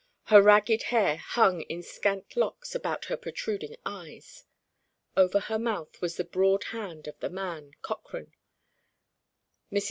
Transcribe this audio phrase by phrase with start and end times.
[0.23, 4.45] Her ragged hair hung in scant locks about her protruding eyes.
[5.15, 8.33] Over her mouth was the broad hand of the man, Cochrane.
[9.71, 9.79] Mrs.